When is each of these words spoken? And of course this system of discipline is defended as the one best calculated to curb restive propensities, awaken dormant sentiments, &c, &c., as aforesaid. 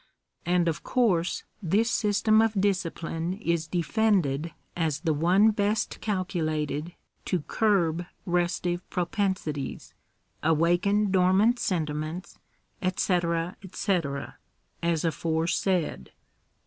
And 0.47 0.67
of 0.67 0.81
course 0.83 1.43
this 1.61 1.91
system 1.91 2.41
of 2.41 2.59
discipline 2.59 3.33
is 3.35 3.67
defended 3.67 4.51
as 4.75 5.01
the 5.01 5.13
one 5.13 5.51
best 5.51 5.99
calculated 6.01 6.95
to 7.25 7.41
curb 7.41 8.07
restive 8.25 8.81
propensities, 8.89 9.93
awaken 10.41 11.11
dormant 11.11 11.59
sentiments, 11.59 12.39
&c, 12.97 13.19
&c., 13.75 14.01
as 14.81 15.05
aforesaid. 15.05 16.11